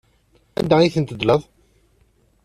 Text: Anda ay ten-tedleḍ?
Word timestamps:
Anda 0.59 0.75
ay 0.79 0.93
ten-tedleḍ? 0.95 1.41